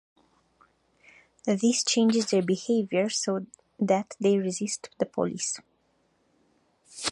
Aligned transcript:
This 1.45 1.83
changes 1.83 2.25
their 2.25 2.41
behaviour 2.41 3.07
so 3.07 3.45
that 3.79 4.15
they 4.19 4.39
resist 4.39 4.89
the 4.97 5.05
police. 5.05 5.59